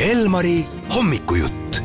[0.00, 0.64] Elmari
[0.96, 1.82] hommikujutt.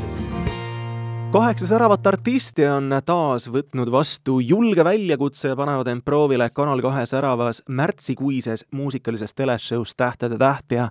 [1.31, 7.05] kaheksa säravat artisti on taas võtnud vastu julge väljakutse ja panevad end proovile Kanal kahe
[7.05, 10.89] säravas märtsikuises muusikalises teleshow's Tähtede täht ja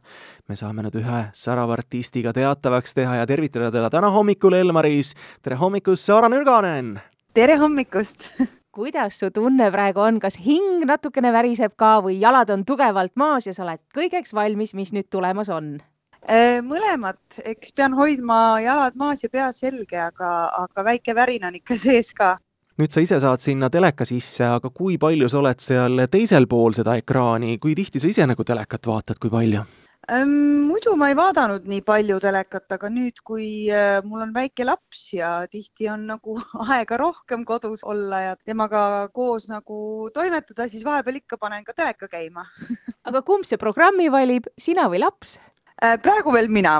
[0.49, 5.13] me saame nüüd ühe särava artistiga teatavaks teha ja tervitada teda täna hommikul Elmaris.
[5.43, 7.01] tere hommikust, Saara Nürganen!
[7.35, 8.31] tere hommikust
[8.73, 13.47] kuidas su tunne praegu on, kas hing natukene väriseb ka või jalad on tugevalt maas
[13.47, 15.83] ja sa oled kõigeks valmis, mis nüüd tulemas on?
[16.29, 20.31] Äh, mõlemad, eks pean hoidma jalad maas ja pea selge, aga,
[20.67, 22.37] aga väike värin on ikka sees ka.
[22.81, 26.77] nüüd sa ise saad sinna teleka sisse, aga kui palju sa oled seal teisel pool
[26.77, 29.65] seda ekraani, kui tihti sa ise nagu telekat vaatad, kui palju?
[30.11, 35.13] muidu ma ei vaadanud nii palju telekat, aga nüüd, kui äh, mul on väike laps
[35.15, 36.37] ja tihti on nagu
[36.77, 42.09] aega rohkem kodus olla ja temaga koos nagu toimetada, siis vahepeal ikka panen ka teleka
[42.13, 42.45] käima
[43.09, 45.39] aga kumb see programmi valib, sina või laps?
[45.81, 46.75] Äh, praegu veel mina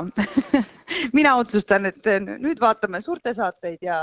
[1.17, 3.97] mina otsustan, et äh, nüüd vaatame suurte saateid ja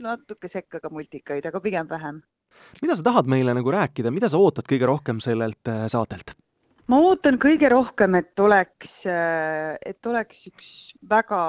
[0.00, 2.20] natuke sekka ka multikaid, aga pigem vähem.
[2.82, 6.36] mida sa tahad meile nagu rääkida, mida sa ootad kõige rohkem sellelt saatelt?
[6.86, 10.70] ma ootan kõige rohkem, et oleks, et oleks üks
[11.10, 11.42] väga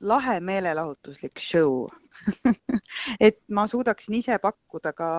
[0.00, 1.86] lahe meelelahutuslik show
[3.28, 5.12] et ma suudaksin ise pakkuda ka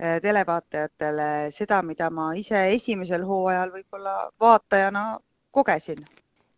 [0.00, 5.04] televaatajatele seda, mida ma ise esimesel hooajal võib-olla vaatajana
[5.52, 6.00] kogesin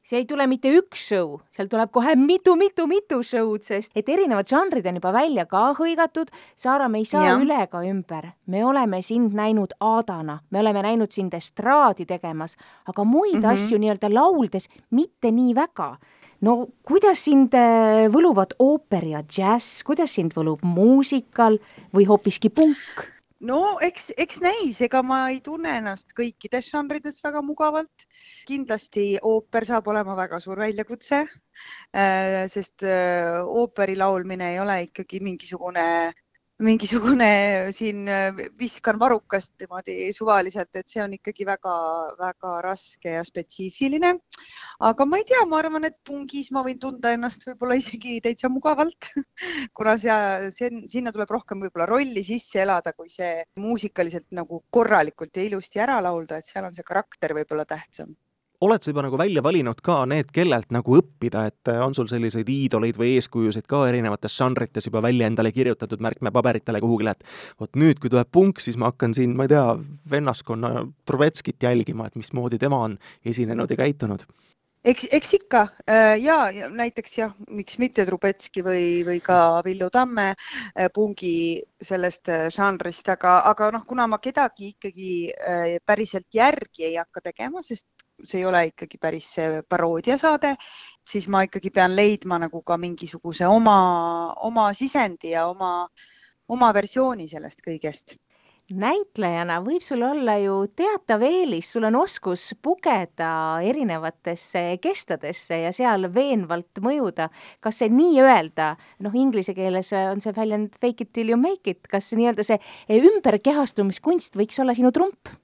[0.05, 4.85] see ei tule mitte üks show, seal tuleb kohe mitu-mitu-mitu show'd, sest et erinevad žanrid
[4.91, 6.33] on juba välja ka hõigatud.
[6.61, 7.39] Saara, me ei saa ja.
[7.41, 13.05] üle ega ümber, me oleme sind näinud Aadana, me oleme näinud sind estraadi tegemas, aga
[13.05, 13.53] muid mm -hmm.
[13.53, 15.97] asju nii-öelda lauldes mitte nii väga
[16.45, 21.59] no kuidas sind äh, võluvad ooper ja džäss, kuidas sind võlub muusikal
[21.95, 23.14] või hoopiski punk?
[23.49, 28.07] No eks, eks näis, ega ma ei tunne ennast kõikides žanrides väga mugavalt.
[28.49, 31.25] kindlasti ooper saab olema väga suur väljakutse,
[31.95, 35.87] äh, sest äh, ooperi laulmine ei ole ikkagi mingisugune
[36.63, 44.13] mingisugune siin äh, viskan varrukast niimoodi suvaliselt, et see on ikkagi väga-väga raske ja spetsiifiline.
[44.87, 48.49] aga ma ei tea, ma arvan, et pungis ma võin tunda ennast võib-olla isegi täitsa
[48.49, 49.11] mugavalt
[49.77, 55.49] kuna see, sinna tuleb rohkem võib-olla rolli sisse elada, kui see muusikaliselt nagu korralikult ja
[55.49, 58.15] ilusti ära laulda, et seal on see karakter võib-olla tähtsam
[58.65, 62.09] oled sa juba nagu välja valinud ka need, kellelt nagu õppida, et äh, on sul
[62.11, 67.81] selliseid iidoleid või eeskujusid ka erinevates žanrites juba välja endale kirjutatud märkmepaberitele kuhugile, et vot
[67.81, 69.67] nüüd, kui tuleb punk, siis ma hakkan siin, ma ei tea,
[70.11, 74.27] vennaskonna Trubetskit jälgima, et mismoodi tema on esinenud ja käitunud?
[74.85, 79.89] eks, eks ikka äh, ja, ja näiteks jah, miks mitte Trubetski või, või ka Villu
[79.93, 85.11] Tamme äh, pungi sellest žanrist, aga, aga noh, kuna ma kedagi ikkagi
[85.85, 87.87] päriselt järgi ei hakka tegema, sest
[88.25, 90.55] see ei ole ikkagi päris see paroodiasaade,
[91.09, 93.79] siis ma ikkagi pean leidma nagu ka mingisuguse oma,
[94.49, 95.73] oma sisendi ja oma,
[96.49, 98.17] oma versiooni sellest kõigest
[98.73, 106.09] näitlejana võib sul olla ju teatav eelis, sul on oskus pugeda erinevatesse kestadesse ja seal
[106.15, 107.29] veenvalt mõjuda.
[107.61, 108.75] kas see nii-öelda,
[109.05, 112.59] noh, inglise keeles on see väljend fake it till you make it, kas nii-öelda see
[112.89, 115.44] ümberkehastumiskunst võiks olla sinu trump?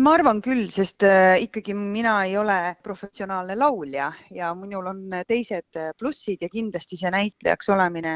[0.00, 5.78] Ma arvan küll, sest äh, ikkagi mina ei ole professionaalne laulja ja minul on teised
[6.00, 8.14] plussid ja kindlasti see näitlejaks olemine,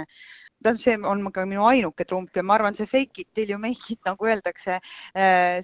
[0.63, 3.61] tähendab, see on ka minu ainuke trump ja ma arvan, see fake it till you
[3.63, 4.79] make it nagu öeldakse,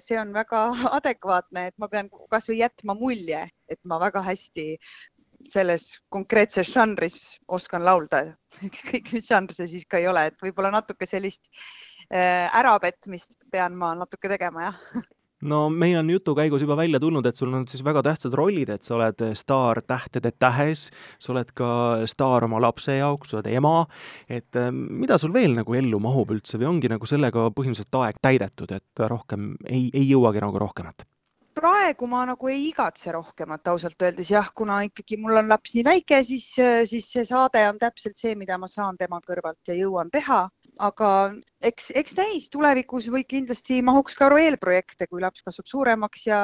[0.05, 0.61] see on väga
[0.99, 4.69] adekvaatne, et ma pean kasvõi jätma mulje, et ma väga hästi
[5.51, 7.19] selles konkreetses žanris
[7.57, 8.23] oskan laulda,
[8.69, 11.51] ükskõik mis žanr see siis ka ei ole, et võib-olla natuke sellist
[12.05, 15.03] ärapetmist pean ma natuke tegema, jah
[15.45, 18.71] no meil on jutu käigus juba välja tulnud, et sul on siis väga tähtsad rollid,
[18.73, 20.89] et sa oled staar Tähtede tähes,
[21.21, 21.69] sa oled ka
[22.09, 23.75] staar oma lapse jaoks, sa oled ema,
[24.29, 28.21] et äh, mida sul veel nagu ellu mahub üldse või ongi nagu sellega põhimõtteliselt aeg
[28.23, 31.07] täidetud, et rohkem ei, ei jõuagi nagu rohkemat?
[31.55, 34.27] praegu ma nagu ei igatse rohkemat ausalt öeldes.
[34.33, 36.49] Jah, kuna ikkagi mul on laps nii väike, siis,
[36.89, 40.41] siis see saade on täpselt see, mida ma saan tema kõrvalt ja jõuan teha
[40.81, 41.09] aga
[41.65, 46.39] eks, eks näis, tulevikus või kindlasti mahuks ka veel projekte, kui laps kasvab suuremaks ja,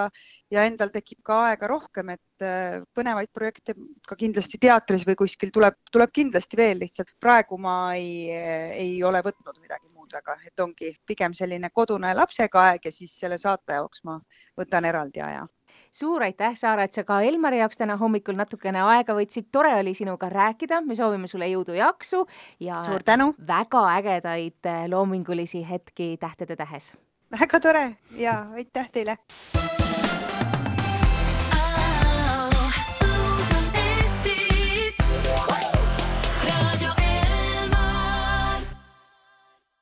[0.51, 3.75] ja endal tekib ka aega rohkem, et äh, põnevaid projekte
[4.07, 9.23] ka kindlasti teatris või kuskil tuleb, tuleb kindlasti veel, lihtsalt praegu ma ei, ei ole
[9.25, 13.79] võtnud midagi muud väga, et ongi pigem selline kodune lapsega aeg ja siis selle saate
[13.79, 14.19] jaoks ma
[14.57, 15.45] võtan eraldi aja
[15.91, 19.93] suur aitäh, Saara, et sa ka Elmari jaoks täna hommikul natukene aega võtsid, tore oli
[19.97, 22.23] sinuga rääkida, me soovime sulle jõudu-jaksu
[22.63, 23.33] ja suur tänu!
[23.47, 26.93] väga ägedaid eh, loomingulisi hetki Tähtede tähes!
[27.39, 27.85] väga tore
[28.17, 29.17] ja aitäh teile!